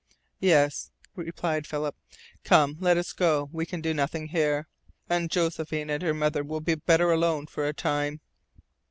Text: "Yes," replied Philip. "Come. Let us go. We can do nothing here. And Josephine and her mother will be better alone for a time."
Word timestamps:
"Yes," 0.39 0.89
replied 1.15 1.67
Philip. 1.67 1.95
"Come. 2.43 2.75
Let 2.79 2.97
us 2.97 3.13
go. 3.13 3.49
We 3.53 3.67
can 3.67 3.81
do 3.81 3.93
nothing 3.93 4.29
here. 4.29 4.67
And 5.07 5.29
Josephine 5.29 5.91
and 5.91 6.01
her 6.01 6.15
mother 6.15 6.43
will 6.43 6.59
be 6.59 6.73
better 6.73 7.11
alone 7.11 7.45
for 7.45 7.67
a 7.67 7.71
time." 7.73 8.19